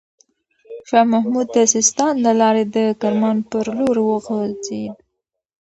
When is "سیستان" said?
1.73-2.13